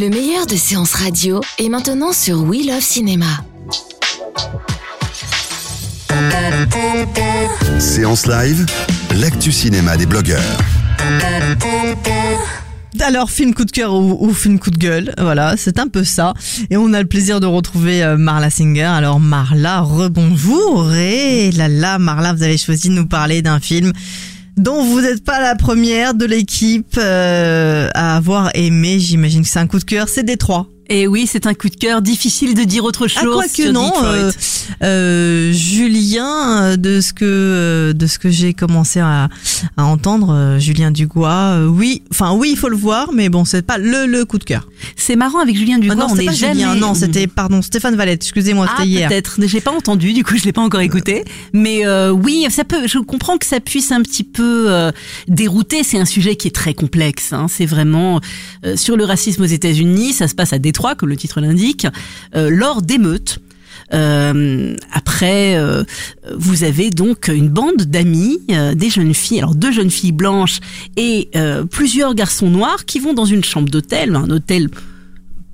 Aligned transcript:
Le 0.00 0.10
meilleur 0.10 0.46
de 0.46 0.54
séances 0.54 0.94
radio 0.94 1.40
est 1.58 1.68
maintenant 1.68 2.12
sur 2.12 2.44
We 2.44 2.64
Love 2.64 2.80
Cinéma. 2.80 3.26
Séance 7.80 8.26
live, 8.28 8.64
l'actu 9.16 9.50
cinéma 9.50 9.96
des 9.96 10.06
blogueurs. 10.06 10.40
Alors, 13.00 13.28
film 13.28 13.54
coup 13.54 13.64
de 13.64 13.72
cœur 13.72 13.92
ou, 13.92 14.16
ou 14.20 14.32
film 14.32 14.60
coup 14.60 14.70
de 14.70 14.78
gueule, 14.78 15.14
voilà, 15.18 15.56
c'est 15.56 15.80
un 15.80 15.88
peu 15.88 16.04
ça. 16.04 16.32
Et 16.70 16.76
on 16.76 16.92
a 16.92 17.02
le 17.02 17.08
plaisir 17.08 17.40
de 17.40 17.46
retrouver 17.46 18.04
euh, 18.04 18.16
Marla 18.16 18.50
Singer. 18.50 18.84
Alors, 18.84 19.18
Marla, 19.18 19.80
rebonjour. 19.80 20.94
Et 20.94 21.50
là, 21.50 21.66
là, 21.66 21.98
Marla, 21.98 22.34
vous 22.34 22.44
avez 22.44 22.56
choisi 22.56 22.88
de 22.88 22.94
nous 22.94 23.08
parler 23.08 23.42
d'un 23.42 23.58
film 23.58 23.92
dont 24.58 24.82
vous 24.82 25.00
n'êtes 25.00 25.24
pas 25.24 25.40
la 25.40 25.54
première 25.54 26.14
de 26.14 26.24
l'équipe 26.24 26.96
euh, 26.98 27.88
à 27.94 28.16
avoir 28.16 28.50
aimé. 28.54 28.98
J'imagine 28.98 29.42
que 29.42 29.48
c'est 29.48 29.58
un 29.58 29.66
coup 29.66 29.78
de 29.78 29.84
cœur. 29.84 30.08
C'est 30.08 30.24
Détroit. 30.24 30.66
Et 30.90 31.06
oui, 31.06 31.28
c'est 31.30 31.46
un 31.46 31.54
coup 31.54 31.68
de 31.68 31.76
cœur. 31.76 32.00
Difficile 32.00 32.54
de 32.54 32.64
dire 32.64 32.84
autre 32.84 33.08
chose. 33.08 33.22
Ah, 33.22 33.34
quoi 33.34 33.44
que 33.44 33.70
non, 33.70 33.92
euh, 34.04 34.32
euh, 34.82 35.52
de 36.76 37.00
ce 37.00 37.12
que 37.12 37.24
euh, 37.24 37.92
de 37.92 38.06
ce 38.06 38.18
que 38.18 38.28
j'ai 38.30 38.54
commencé 38.54 39.00
à, 39.00 39.28
à 39.76 39.84
entendre, 39.84 40.32
euh, 40.32 40.58
Julien 40.58 40.90
Dugois, 40.90 41.30
euh, 41.30 41.66
oui, 41.66 42.02
enfin 42.10 42.32
oui, 42.34 42.50
il 42.52 42.56
faut 42.58 42.68
le 42.68 42.76
voir, 42.76 43.10
mais 43.12 43.28
bon, 43.28 43.44
c'est 43.44 43.62
pas 43.62 43.78
le 43.78 44.06
le 44.06 44.24
coup 44.24 44.38
de 44.38 44.44
cœur. 44.44 44.68
C'est 44.96 45.16
marrant 45.16 45.40
avec 45.40 45.56
Julien 45.56 45.78
Dugois. 45.78 45.96
Ah 45.98 46.00
non, 46.00 46.12
on 46.12 46.16
n'est 46.16 46.32
jamais. 46.32 46.54
Julien, 46.54 46.74
non, 46.74 46.94
c'était 46.94 47.26
pardon, 47.26 47.62
Stéphane 47.62 47.96
Valette. 47.96 48.22
Excusez-moi, 48.22 48.66
Ah, 48.68 48.74
c'était 48.78 48.88
hier. 48.88 49.08
peut-être. 49.08 49.38
J'ai 49.46 49.60
pas 49.60 49.72
entendu, 49.72 50.12
du 50.12 50.24
coup, 50.24 50.36
je 50.36 50.44
l'ai 50.44 50.52
pas 50.52 50.60
encore 50.62 50.80
écouté. 50.80 51.24
Mais 51.52 51.86
euh, 51.86 52.10
oui, 52.10 52.46
ça 52.50 52.64
peut. 52.64 52.86
Je 52.86 52.98
comprends 52.98 53.38
que 53.38 53.46
ça 53.46 53.60
puisse 53.60 53.92
un 53.92 54.02
petit 54.02 54.24
peu 54.24 54.66
euh, 54.70 54.90
dérouter. 55.28 55.82
C'est 55.82 55.98
un 55.98 56.04
sujet 56.04 56.36
qui 56.36 56.48
est 56.48 56.54
très 56.54 56.74
complexe. 56.74 57.32
Hein. 57.32 57.46
C'est 57.48 57.66
vraiment 57.66 58.20
euh, 58.64 58.76
sur 58.76 58.96
le 58.96 59.04
racisme 59.04 59.42
aux 59.42 59.46
États-Unis. 59.46 60.12
Ça 60.12 60.28
se 60.28 60.34
passe 60.34 60.52
à 60.52 60.58
Détroit, 60.58 60.94
comme 60.94 61.08
le 61.08 61.16
titre 61.16 61.40
l'indique, 61.40 61.86
euh, 62.34 62.50
lors 62.50 62.82
d'émeutes. 62.82 63.38
Euh, 63.94 64.76
après, 64.92 65.56
euh, 65.56 65.82
vous 66.36 66.64
avez 66.64 66.90
donc 66.90 67.28
une 67.28 67.48
bande 67.48 67.82
d'amis, 67.82 68.38
euh, 68.50 68.74
des 68.74 68.90
jeunes 68.90 69.14
filles, 69.14 69.38
alors 69.38 69.54
deux 69.54 69.72
jeunes 69.72 69.90
filles 69.90 70.12
blanches 70.12 70.60
et 70.96 71.30
plusieurs 71.70 72.14
garçons 72.14 72.50
noirs 72.50 72.84
qui 72.84 72.98
vont 72.98 73.14
dans 73.14 73.24
une 73.24 73.44
chambre 73.44 73.68
d'hôtel, 73.68 74.16
un 74.16 74.30
hôtel 74.30 74.68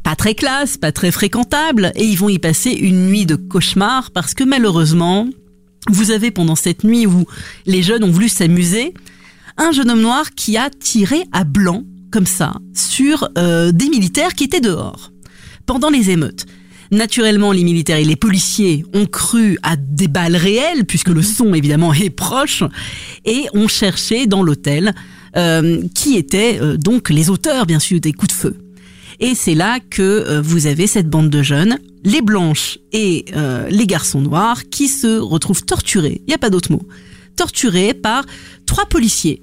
pas 0.03 0.17
très 0.17 0.35
classe, 0.35 0.77
pas 0.77 0.93
très 0.93 1.11
fréquentable, 1.11 1.93
et 1.95 2.05
ils 2.05 2.19
vont 2.19 2.29
y 2.29 2.39
passer 2.39 2.71
une 2.71 3.07
nuit 3.07 3.27
de 3.27 3.37
cauchemar 3.37 4.11
parce 4.11 4.35
que 4.35 4.45
malheureusement, 4.45 5.27
vous 5.91 6.11
avez 6.11 6.31
pendant 6.31 6.57
cette 6.57 6.85
nuit 6.85 7.07
où 7.07 7.27
les 7.67 7.83
jeunes 7.83 8.05
ont 8.05 8.11
voulu 8.11 8.29
s'amuser, 8.29 8.95
un 9.57 9.73
jeune 9.73 9.91
homme 9.91 10.03
noir 10.03 10.31
qui 10.35 10.57
a 10.57 10.69
tiré 10.71 11.25
à 11.33 11.45
blanc, 11.45 11.85
comme 12.11 12.27
ça, 12.27 12.55
sur 12.75 13.29
des 13.35 13.89
militaires 13.89 14.35
qui 14.35 14.45
étaient 14.45 14.61
dehors, 14.61 15.13
pendant 15.67 15.91
les 15.91 16.11
émeutes. 16.11 16.47
Naturellement, 16.91 17.53
les 17.53 17.65
militaires 17.65 17.99
et 17.99 18.05
les 18.05 18.17
policiers 18.17 18.85
ont 18.93 19.07
cru 19.07 19.59
à 19.63 19.77
des 19.77 20.09
balles 20.09 20.37
réelles, 20.37 20.85
puisque 20.85 21.09
le 21.09 21.23
son, 21.23 21.55
évidemment, 21.55 21.93
est 21.93 22.11
proche, 22.11 22.63
et 23.25 23.47
ont 23.55 23.69
cherché 23.69 24.27
dans 24.27 24.43
l'hôtel 24.43 24.95
euh, 25.37 25.83
qui 25.95 26.17
étaient 26.17 26.59
euh, 26.61 26.77
donc 26.77 27.11
les 27.11 27.31
auteurs, 27.31 27.67
bien 27.67 27.79
sûr, 27.79 28.01
des 28.01 28.13
coups 28.13 28.35
de 28.35 28.39
feu. 28.39 28.57
Et 29.21 29.35
c'est 29.35 29.55
là 29.55 29.79
que 29.81 30.03
euh, 30.03 30.43
vous 30.43 30.67
avez 30.67 30.87
cette 30.87 31.09
bande 31.09 31.31
de 31.31 31.43
jeunes, 31.43 31.79
les 32.05 32.21
blanches 32.21 32.79
et 32.93 33.25
euh, 33.37 33.69
les 33.71 33.87
garçons 33.87 34.21
noirs, 34.21 34.65
qui 34.71 34.89
se 34.89 35.19
retrouvent 35.19 35.65
torturés, 35.65 36.21
il 36.27 36.29
n'y 36.29 36.35
a 36.35 36.39
pas 36.39 36.51
d'autre 36.51 36.73
mot, 36.73 36.83
torturés 37.37 37.95
par 37.95 38.25
trois 38.67 38.87
policiers, 38.87 39.43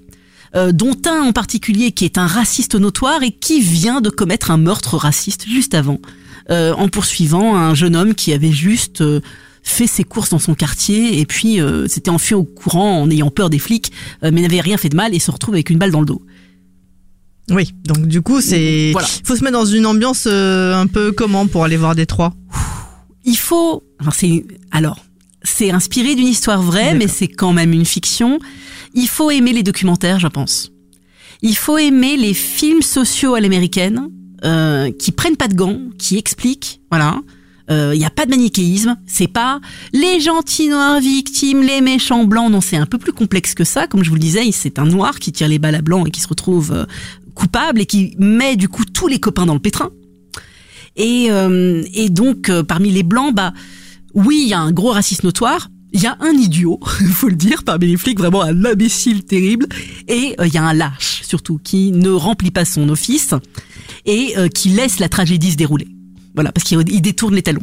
euh, 0.56 0.72
dont 0.72 0.96
un 1.06 1.22
en 1.22 1.32
particulier 1.32 1.92
qui 1.92 2.06
est 2.06 2.18
un 2.18 2.28
raciste 2.28 2.76
notoire 2.76 3.24
et 3.24 3.32
qui 3.32 3.62
vient 3.62 4.02
de 4.02 4.10
commettre 4.10 4.52
un 4.52 4.58
meurtre 4.58 4.98
raciste 4.98 5.48
juste 5.48 5.74
avant, 5.74 6.00
euh, 6.50 6.74
en 6.74 6.88
poursuivant 6.88 7.56
un 7.56 7.76
jeune 7.76 7.96
homme 7.96 8.16
qui 8.16 8.34
avait 8.34 8.52
juste... 8.52 9.02
euh, 9.02 9.22
fait 9.64 9.86
ses 9.86 10.04
courses 10.04 10.32
dans 10.32 10.40
son 10.40 10.56
quartier 10.56 11.20
et 11.20 11.26
puis 11.28 11.62
euh, 11.62 11.88
s'était 11.88 12.10
enfui 12.10 12.34
au 12.34 12.44
courant 12.44 13.00
en 13.00 13.12
ayant 13.12 13.30
peur 13.30 13.52
des 13.52 13.60
flics, 13.60 13.92
mais 14.24 14.42
n'avait 14.42 14.60
rien 14.60 14.76
fait 14.76 14.90
de 14.90 14.96
mal 14.96 15.14
et 15.14 15.20
se 15.20 15.30
retrouve 15.30 15.54
avec 15.54 15.70
une 15.70 15.78
balle 15.78 15.92
dans 15.92 16.00
le 16.00 16.08
dos. 16.08 16.24
Oui, 17.52 17.72
donc 17.86 18.08
du 18.08 18.24
coup, 18.24 18.42
c'est 18.42 18.90
Voilà. 18.92 19.08
faut 19.24 19.36
se 19.36 19.44
mettre 19.44 19.60
dans 19.60 19.66
une 19.66 19.86
ambiance 19.86 20.26
un 20.26 20.88
peu 20.88 21.12
comment 21.12 21.46
pour 21.46 21.64
aller 21.64 21.78
voir 21.78 21.94
Détroit. 21.94 22.34
il 23.24 23.38
faut. 23.38 23.84
Alors 24.00 24.16
c'est 24.16 24.46
alors 24.72 24.98
c'est 25.44 25.70
inspiré 25.70 26.16
d'une 26.16 26.28
histoire 26.28 26.64
vraie, 26.64 26.96
mais 26.96 27.08
c'est 27.08 27.28
quand 27.28 27.54
même 27.54 27.72
une 27.72 27.86
fiction. 27.86 28.40
Il 28.96 29.08
faut 29.08 29.30
aimer 29.30 29.54
les 29.54 29.62
documentaires, 29.62 30.20
je 30.20 30.28
pense. 30.28 30.72
Il 31.44 31.56
faut 31.56 31.78
aimer 31.78 32.18
les 32.18 32.34
films 32.34 32.82
sociaux 32.82 33.36
à 33.36 33.40
l'américaine 33.40 34.10
euh, 34.44 34.92
qui 34.92 35.12
prennent 35.12 35.38
pas 35.38 35.48
de 35.48 35.56
gants, 35.56 35.80
qui 35.98 36.18
expliquent. 36.18 36.82
Voilà. 36.90 37.22
Il 37.70 37.98
n'y 37.98 38.04
a 38.04 38.10
pas 38.10 38.26
de 38.26 38.32
manichéisme. 38.32 38.98
C'est 39.08 39.30
pas 39.30 39.62
les 39.94 40.20
gentils 40.20 40.68
noirs 40.68 41.00
victimes, 41.00 41.64
les 41.64 41.80
méchants 41.80 42.26
blancs. 42.26 42.52
Non, 42.52 42.60
c'est 42.60 42.76
un 42.76 42.86
peu 42.86 42.98
plus 42.98 43.14
complexe 43.14 43.54
que 43.54 43.64
ça. 43.64 43.88
Comme 43.88 44.04
je 44.04 44.10
vous 44.10 44.16
le 44.16 44.20
disais, 44.20 44.52
c'est 44.52 44.78
un 44.78 44.86
noir 44.86 45.20
qui 45.20 45.32
tire 45.32 45.48
les 45.48 45.58
balles 45.58 45.76
à 45.76 45.82
blanc 45.82 46.06
et 46.06 46.12
qui 46.12 46.20
se 46.20 46.28
retrouve 46.28 46.74
euh, 46.74 46.86
coupable 47.34 47.80
et 47.80 47.86
qui 47.86 48.14
met 48.20 48.58
du 48.58 48.68
coup 48.68 48.84
tous 48.84 49.08
les 49.08 49.22
copains 49.22 49.46
dans 49.46 49.54
le 49.54 49.62
pétrin. 49.62 49.92
Et, 50.96 51.28
euh, 51.30 51.84
et 51.94 52.10
donc, 52.10 52.50
euh, 52.50 52.64
parmi 52.64 52.92
les 52.92 53.04
blancs, 53.04 53.34
bah, 53.34 53.54
oui, 54.14 54.42
il 54.44 54.50
y 54.50 54.54
a 54.54 54.60
un 54.60 54.72
gros 54.72 54.92
racisme 54.92 55.28
notoire. 55.28 55.70
Il 55.94 56.02
y 56.02 56.08
a 56.08 56.18
un 56.22 56.32
idiot, 56.32 56.80
faut 57.12 57.28
le 57.28 57.36
dire, 57.36 57.64
parmi 57.64 57.88
les 57.88 57.98
flics, 57.98 58.18
vraiment 58.18 58.42
un 58.42 58.66
imbécile 58.66 59.24
terrible. 59.24 59.68
Et 60.08 60.36
euh, 60.40 60.48
il 60.48 60.54
y 60.54 60.58
a 60.58 60.64
un 60.64 60.74
lâche, 60.74 61.22
surtout, 61.24 61.60
qui 61.64 61.92
ne 61.92 62.10
remplit 62.10 62.52
pas 62.52 62.66
son 62.66 62.88
office 62.90 63.34
et 64.06 64.34
euh, 64.38 64.48
qui 64.48 64.70
laisse 64.70 65.00
la 65.00 65.10
tragédie 65.10 65.52
se 65.52 65.58
dérouler. 65.58 65.88
Voilà, 66.36 66.52
parce 66.52 66.64
qu'il 66.64 66.80
il 66.90 67.02
détourne 67.02 67.36
les 67.36 67.42
talons. 67.44 67.62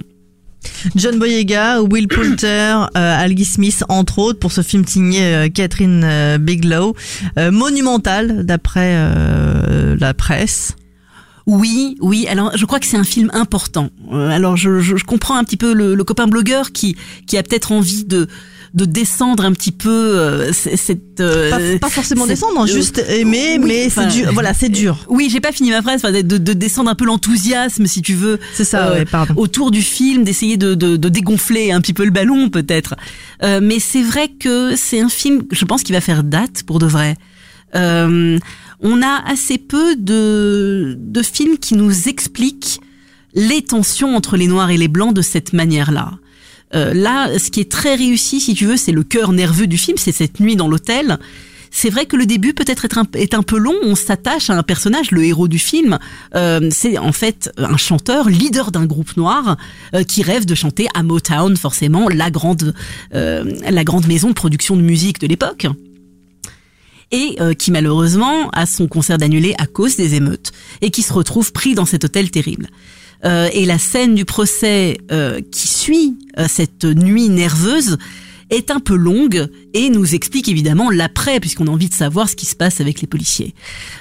John 0.97 1.19
Boyega, 1.19 1.82
Will 1.82 2.09
Poulter, 2.09 2.47
euh, 2.47 2.87
Algie 2.94 3.44
Smith, 3.44 3.84
entre 3.88 4.19
autres, 4.19 4.41
pour 4.41 4.50
ce 4.50 4.60
film 4.60 4.84
signé 4.87 5.22
euh, 5.22 5.49
Catherine 5.49 6.03
euh, 6.04 6.38
Bigelow, 6.38 6.94
Euh, 7.38 7.50
monumental 7.53 8.44
d'après 8.44 8.94
la 9.99 10.15
presse. 10.15 10.75
Oui, 11.47 11.97
oui. 12.00 12.26
Alors, 12.28 12.50
je 12.56 12.65
crois 12.66 12.78
que 12.78 12.87
c'est 12.87 12.99
un 12.99 13.05
film 13.05 13.31
important. 13.32 13.88
Alors, 14.12 14.56
je, 14.56 14.81
je, 14.81 14.97
je 14.97 15.05
comprends 15.05 15.37
un 15.37 15.44
petit 15.44 15.56
peu 15.56 15.72
le, 15.72 15.94
le 15.94 16.05
copain 16.05 16.26
blogueur 16.26 16.72
qui 16.72 16.97
qui 17.26 17.38
a 17.38 17.43
peut-être 17.43 17.72
envie 17.72 18.05
de 18.05 18.28
de 18.74 18.84
descendre 18.84 19.44
un 19.44 19.52
petit 19.52 19.72
peu 19.72 19.88
euh, 19.90 20.52
cette. 20.52 21.20
euh, 21.20 21.78
Pas, 21.78 21.88
pas 21.88 21.90
forcément 21.92 22.22
cette- 22.22 22.30
descendre, 22.34 22.60
hein, 22.60 22.66
euh, 22.68 22.72
juste 22.72 23.02
aimer, 23.08 23.58
oui, 23.58 23.64
mais 23.66 23.86
enfin, 23.86 24.08
c'est 24.10 24.16
dur. 24.22 24.32
Voilà, 24.32 24.54
c'est 24.54 24.68
dur. 24.68 24.98
Oui, 25.08 25.28
j'ai 25.30 25.40
pas 25.40 25.52
fini 25.52 25.70
ma 25.70 25.82
phrase. 25.82 26.02
de, 26.02 26.20
de 26.22 26.52
descendre 26.52 26.90
un 26.90 26.94
peu 26.94 27.04
l'enthousiasme, 27.04 27.86
si 27.86 28.02
tu 28.02 28.14
veux. 28.14 28.38
C'est 28.54 28.64
ça, 28.64 28.88
euh, 28.88 28.94
ouais, 28.98 29.04
pardon. 29.04 29.34
autour 29.36 29.70
du 29.70 29.82
film, 29.82 30.24
d'essayer 30.24 30.56
de, 30.56 30.74
de, 30.74 30.96
de 30.96 31.08
dégonfler 31.08 31.72
un 31.72 31.80
petit 31.80 31.94
peu 31.94 32.04
le 32.04 32.10
ballon 32.10 32.50
peut-être. 32.50 32.94
Euh, 33.42 33.60
mais 33.62 33.78
c'est 33.78 34.02
vrai 34.02 34.28
que 34.28 34.74
c'est 34.76 35.00
un 35.00 35.08
film, 35.08 35.42
je 35.50 35.64
pense, 35.64 35.82
qui 35.82 35.92
va 35.92 36.00
faire 36.00 36.22
date 36.24 36.62
pour 36.64 36.78
de 36.78 36.86
vrai. 36.86 37.16
Euh, 37.74 38.38
on 38.80 39.02
a 39.02 39.22
assez 39.30 39.58
peu 39.58 39.96
de, 39.96 40.96
de 40.98 41.22
films 41.22 41.58
qui 41.58 41.74
nous 41.74 42.08
expliquent 42.08 42.80
les 43.34 43.62
tensions 43.62 44.16
entre 44.16 44.36
les 44.36 44.46
noirs 44.46 44.70
et 44.70 44.76
les 44.76 44.88
blancs 44.88 45.14
de 45.14 45.22
cette 45.22 45.52
manière-là. 45.52 46.12
Euh, 46.74 46.92
là, 46.94 47.38
ce 47.38 47.50
qui 47.50 47.60
est 47.60 47.70
très 47.70 47.94
réussi, 47.94 48.40
si 48.40 48.54
tu 48.54 48.66
veux, 48.66 48.76
c'est 48.76 48.92
le 48.92 49.02
cœur 49.02 49.32
nerveux 49.32 49.66
du 49.66 49.78
film, 49.78 49.96
c'est 49.96 50.12
cette 50.12 50.40
nuit 50.40 50.56
dans 50.56 50.68
l'hôtel. 50.68 51.18
C'est 51.70 51.90
vrai 51.90 52.06
que 52.06 52.16
le 52.16 52.26
début 52.26 52.54
peut-être 52.54 52.86
est 53.14 53.34
un 53.34 53.42
peu 53.42 53.58
long. 53.58 53.74
On 53.82 53.94
s'attache 53.94 54.50
à 54.50 54.54
un 54.54 54.62
personnage, 54.62 55.10
le 55.10 55.24
héros 55.24 55.48
du 55.48 55.58
film. 55.58 55.98
Euh, 56.34 56.68
c'est 56.72 56.98
en 56.98 57.12
fait 57.12 57.50
un 57.58 57.76
chanteur, 57.76 58.28
leader 58.28 58.72
d'un 58.72 58.86
groupe 58.86 59.16
noir, 59.16 59.56
euh, 59.94 60.02
qui 60.02 60.22
rêve 60.22 60.46
de 60.46 60.54
chanter 60.54 60.88
à 60.94 61.02
Motown, 61.02 61.56
forcément 61.56 62.08
la 62.08 62.30
grande, 62.30 62.74
euh, 63.14 63.44
la 63.68 63.84
grande 63.84 64.06
maison 64.06 64.28
de 64.28 64.34
production 64.34 64.76
de 64.76 64.82
musique 64.82 65.20
de 65.20 65.26
l'époque 65.26 65.66
et 67.10 67.36
euh, 67.40 67.54
qui 67.54 67.70
malheureusement 67.70 68.50
a 68.50 68.66
son 68.66 68.86
concert 68.86 69.18
d'annulé 69.18 69.54
à 69.58 69.66
cause 69.66 69.96
des 69.96 70.14
émeutes 70.14 70.52
et 70.81 70.90
qui 70.90 71.02
se 71.02 71.12
retrouve 71.12 71.52
pris 71.52 71.75
dans 71.75 71.87
cet 71.87 72.04
hôtel 72.04 72.31
terrible. 72.31 72.69
Euh, 73.25 73.49
et 73.53 73.65
la 73.65 73.79
scène 73.79 74.15
du 74.15 74.25
procès 74.25 74.99
euh, 75.11 75.41
qui 75.50 75.67
suit 75.67 76.17
euh, 76.38 76.47
cette 76.49 76.85
nuit 76.85 77.29
nerveuse 77.29 77.99
est 78.50 78.70
un 78.70 78.81
peu 78.81 78.94
longue 78.94 79.49
et 79.75 79.91
nous 79.91 80.15
explique 80.15 80.49
évidemment 80.49 80.91
l'après 80.91 81.41
puisqu'on 81.41 81.67
a 81.67 81.70
envie 81.70 81.88
de 81.88 81.94
savoir 81.94 82.29
ce 82.29 82.37
qui 82.37 82.47
se 82.47 82.56
passe 82.56 82.81
avec 82.81 83.03
les 83.03 83.06
policiers. 83.06 83.55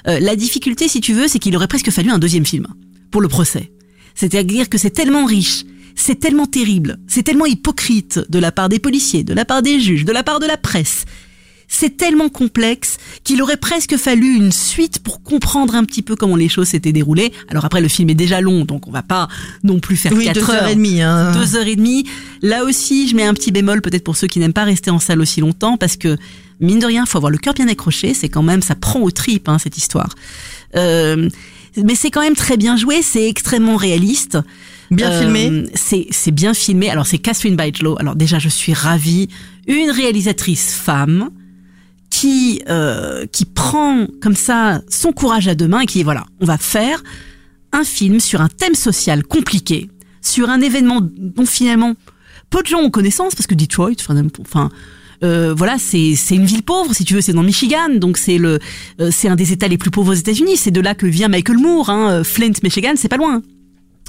La 0.06 0.38
difficulté, 0.38 0.88
si 0.88 1.02
tu 1.02 1.12
veux, 1.12 1.28
c'est 1.28 1.40
qu'il 1.40 1.54
aurait 1.58 1.68
presque 1.68 1.92
fallu 1.92 2.12
un 2.12 2.18
deuxième 2.18 2.46
film 2.46 2.66
pour 3.12 3.20
le 3.20 3.28
procès. 3.28 3.74
C'est-à-dire 4.16 4.70
que 4.70 4.78
c'est 4.78 4.92
tellement 4.92 5.26
riche, 5.26 5.66
c'est 5.96 6.22
tellement 6.22 6.46
terrible, 6.46 6.98
c'est 7.08 7.24
tellement 7.24 7.46
hypocrite 7.46 8.22
de 8.30 8.40
la 8.40 8.54
part 8.54 8.70
des 8.70 8.80
policiers, 8.80 9.26
de 9.26 9.34
la 9.34 9.44
part 9.44 9.62
des 9.62 9.82
juges, 9.82 10.06
de 10.06 10.14
la 10.14 10.24
part 10.24 10.40
de 10.40 10.46
la 10.46 10.56
presse, 10.56 11.04
c'est 11.80 11.96
tellement 11.98 12.30
complexe 12.30 12.98
qu'il 13.24 13.42
aurait 13.42 13.58
presque 13.58 13.98
fallu 13.98 14.36
une 14.36 14.52
suite 14.52 15.00
pour 15.00 15.22
comprendre 15.22 15.76
un 15.76 15.84
petit 15.84 16.02
peu 16.02 16.16
comment 16.16 16.36
les 16.36 16.50
choses 16.50 16.70
s'étaient 16.70 16.92
déroulées. 16.92 17.32
Alors 17.50 17.66
après, 17.66 17.82
le 17.82 17.88
film 17.88 18.10
est 18.10 18.16
déjà 18.16 18.42
long, 18.42 18.66
donc 18.66 18.88
on 18.88 18.92
va 18.92 19.04
pas 19.04 19.28
non 19.64 19.80
plus 19.80 19.96
faire 19.98 20.12
Oui, 20.14 20.26
4 20.26 20.34
deux 20.36 20.42
heures. 20.42 20.50
heures 20.64 20.68
et 20.70 20.76
demie. 20.76 21.02
Hein. 21.02 21.32
Deux 21.34 21.56
heures 21.56 21.68
et 21.68 21.76
demie. 21.76 22.06
Là 22.42 22.64
aussi, 22.64 23.08
je 23.08 23.16
mets 23.16 23.24
un 23.26 23.34
petit 23.34 23.52
bémol 23.52 23.82
peut-être 23.82 24.04
pour 24.04 24.18
ceux 24.18 24.28
qui 24.28 24.40
n'aiment 24.40 24.54
pas 24.54 24.64
rester 24.64 24.90
en 24.90 25.00
salle 25.00 25.22
aussi 25.22 25.40
longtemps 25.42 25.78
parce 25.78 25.98
que 25.98 26.18
Mine 26.60 26.80
de 26.80 26.88
rien, 26.88 27.06
faut 27.06 27.20
avoir 27.20 27.30
le 27.32 27.38
cœur 27.38 27.54
bien 27.54 27.68
accroché. 27.68 28.16
C'est 28.16 28.30
quand 28.30 28.42
même, 28.42 28.64
ça 28.64 28.74
prend 28.74 29.00
aux 29.02 29.12
tripes 29.12 29.48
hein, 29.48 29.60
cette 29.60 29.78
histoire. 29.78 30.10
Euh, 30.76 31.30
mais 31.84 31.94
c'est 31.94 32.10
quand 32.10 32.22
même 32.22 32.36
très 32.36 32.58
bien 32.58 32.76
joué. 32.78 33.02
C'est 33.04 33.28
extrêmement 33.30 33.76
réaliste. 33.76 34.40
Bien 34.90 35.12
Euh, 35.12 35.22
filmé. 35.22 35.66
C'est 35.76 36.08
c'est 36.10 36.32
bien 36.32 36.54
filmé. 36.56 36.90
Alors 36.90 37.06
c'est 37.06 37.20
Catherine 37.20 37.56
Bigelow. 37.56 37.98
Alors 38.00 38.16
déjà, 38.16 38.40
je 38.40 38.50
suis 38.50 38.74
ravie. 38.74 39.30
Une 39.68 39.92
réalisatrice 39.92 40.74
femme 40.74 41.30
qui 42.18 42.64
euh, 42.68 43.28
qui 43.32 43.46
prend 43.46 44.08
comme 44.24 44.36
ça 44.36 44.82
son 44.90 45.12
courage 45.12 45.48
à 45.48 45.54
deux 45.54 45.68
mains 45.68 45.82
et 45.82 45.86
qui 45.86 46.00
dit 46.00 46.04
voilà, 46.04 46.26
on 46.42 46.46
va 46.46 46.58
faire 46.58 47.04
un 47.72 47.84
film 47.84 48.20
sur 48.20 48.42
un 48.42 48.50
thème 48.50 48.74
social 48.74 49.24
compliqué, 49.24 49.92
sur 50.24 50.50
un 50.50 50.60
événement 50.62 51.00
dont 51.02 51.46
finalement 51.46 51.94
peu 52.50 52.64
de 52.64 52.68
gens 52.68 52.80
ont 52.80 52.90
connaissance 52.90 53.36
parce 53.36 53.46
que 53.46 53.54
Detroit, 53.54 53.92
enfin, 54.40 54.72
euh, 55.24 55.54
voilà, 55.56 55.78
c'est 55.78 56.16
une 56.32 56.46
ville 56.46 56.64
pauvre 56.64 56.92
si 56.96 57.06
tu 57.06 57.14
veux, 57.14 57.22
c'est 57.22 57.34
dans 57.34 57.42
le 57.42 57.48
Michigan, 57.48 57.90
donc 57.94 58.18
c'est 58.18 58.40
le 58.40 58.58
euh, 59.00 59.12
c'est 59.12 59.28
un 59.28 59.36
des 59.36 59.52
États 59.54 59.68
les 59.68 59.78
plus 59.78 59.92
pauvres 59.92 60.14
aux 60.14 60.16
États-Unis. 60.16 60.58
C'est 60.58 60.72
de 60.72 60.82
là 60.82 60.96
que 60.96 61.06
vient 61.06 61.28
Michael 61.28 61.60
Moore, 61.60 61.92
hein, 61.92 62.24
Flint, 62.24 62.54
Michigan, 62.64 62.94
c'est 62.96 63.10
pas 63.10 63.18
loin. 63.18 63.44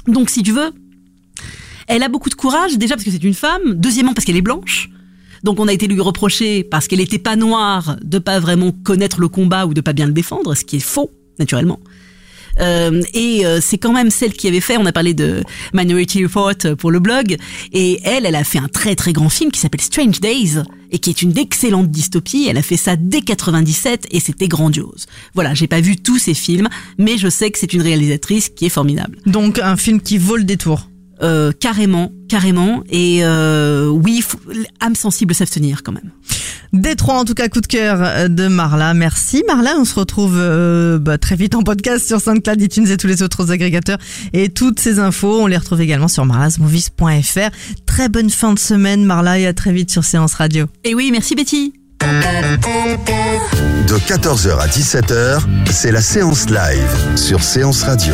Donc 0.07 0.31
si 0.31 0.41
tu 0.41 0.51
veux, 0.51 0.71
elle 1.85 2.01
a 2.01 2.09
beaucoup 2.09 2.29
de 2.29 2.35
courage 2.35 2.75
déjà 2.79 2.95
parce 2.95 3.05
que 3.05 3.11
c'est 3.11 3.23
une 3.23 3.35
femme, 3.35 3.75
deuxièmement 3.75 4.15
parce 4.15 4.25
qu'elle 4.25 4.37
est 4.37 4.41
blanche. 4.41 4.89
Donc 5.43 5.59
on 5.59 5.67
a 5.67 5.73
été 5.73 5.87
lui 5.87 6.01
reprocher 6.01 6.63
parce 6.63 6.87
qu'elle 6.87 6.99
n'était 6.99 7.19
pas 7.19 7.35
noire 7.35 7.97
de 8.03 8.19
pas 8.19 8.39
vraiment 8.39 8.71
connaître 8.71 9.19
le 9.19 9.27
combat 9.27 9.65
ou 9.65 9.73
de 9.73 9.81
pas 9.81 9.93
bien 9.93 10.05
le 10.05 10.13
défendre, 10.13 10.55
ce 10.55 10.63
qui 10.63 10.77
est 10.77 10.81
faux 10.81 11.11
naturellement. 11.39 11.79
Euh, 12.59 13.01
et 13.13 13.45
euh, 13.45 13.59
c'est 13.61 13.77
quand 13.77 13.93
même 13.93 14.09
celle 14.09 14.33
qui 14.33 14.47
avait 14.47 14.59
fait, 14.59 14.77
on 14.77 14.85
a 14.85 14.91
parlé 14.91 15.13
de 15.13 15.43
Minority 15.73 16.23
Report 16.23 16.55
pour 16.77 16.91
le 16.91 16.99
blog, 16.99 17.37
et 17.71 17.99
elle, 18.03 18.25
elle 18.25 18.35
a 18.35 18.43
fait 18.43 18.59
un 18.59 18.67
très 18.67 18.95
très 18.95 19.13
grand 19.13 19.29
film 19.29 19.51
qui 19.51 19.59
s'appelle 19.59 19.81
Strange 19.81 20.19
Days, 20.19 20.61
et 20.91 20.99
qui 20.99 21.09
est 21.09 21.21
une 21.21 21.37
excellente 21.37 21.89
dystopie, 21.89 22.47
elle 22.49 22.57
a 22.57 22.61
fait 22.61 22.77
ça 22.77 22.95
dès 22.95 23.21
97, 23.21 24.07
et 24.11 24.19
c'était 24.19 24.47
grandiose. 24.47 25.05
Voilà, 25.35 25.53
j'ai 25.53 25.67
pas 25.67 25.81
vu 25.81 25.95
tous 25.97 26.19
ces 26.19 26.33
films, 26.33 26.67
mais 26.97 27.17
je 27.17 27.29
sais 27.29 27.51
que 27.51 27.59
c'est 27.59 27.73
une 27.73 27.81
réalisatrice 27.81 28.49
qui 28.49 28.65
est 28.65 28.69
formidable. 28.69 29.17
Donc 29.25 29.59
un 29.59 29.77
film 29.77 30.01
qui 30.01 30.17
vaut 30.17 30.37
le 30.37 30.43
détour. 30.43 30.89
Euh, 31.21 31.51
carrément, 31.51 32.13
carrément, 32.29 32.81
et 32.89 33.19
euh, 33.23 33.87
oui, 33.87 34.21
faut- 34.21 34.39
âme 34.79 34.95
sensible 34.95 35.35
s'abstenir 35.35 35.83
quand 35.83 35.91
même. 35.91 36.11
Détroit 36.71 37.15
en 37.15 37.25
tout 37.25 37.33
cas 37.33 37.49
coup 37.49 37.59
de 37.59 37.67
cœur 37.67 37.97
euh, 38.01 38.27
de 38.29 38.47
Marla. 38.47 38.93
Merci 38.93 39.43
Marla, 39.45 39.73
on 39.77 39.83
se 39.83 39.95
retrouve 39.95 40.35
euh, 40.37 40.97
bah, 40.97 41.17
très 41.17 41.35
vite 41.35 41.55
en 41.55 41.61
podcast 41.63 42.07
sur 42.07 42.21
SoundCloud, 42.21 42.61
iTunes 42.61 42.87
et 42.87 42.95
tous 42.95 43.07
les 43.07 43.21
autres 43.21 43.51
agrégateurs. 43.51 43.97
Et 44.31 44.47
toutes 44.47 44.79
ces 44.79 44.99
infos, 44.99 45.41
on 45.41 45.47
les 45.47 45.57
retrouve 45.57 45.81
également 45.81 46.07
sur 46.07 46.23
marlasmovies.fr. 46.25 47.49
Très 47.85 48.07
bonne 48.07 48.29
fin 48.29 48.53
de 48.53 48.59
semaine 48.59 49.03
Marla 49.03 49.39
et 49.39 49.45
à 49.47 49.53
très 49.53 49.73
vite 49.73 49.91
sur 49.91 50.05
Séance 50.05 50.35
Radio. 50.35 50.67
Et 50.85 50.95
oui, 50.95 51.09
merci 51.11 51.35
Betty. 51.35 51.73
De 53.87 53.95
14h 53.97 54.57
à 54.57 54.67
17h, 54.67 55.41
c'est 55.69 55.91
la 55.91 56.01
séance 56.01 56.45
live 56.49 57.17
sur 57.17 57.43
Séance 57.43 57.83
Radio. 57.83 58.13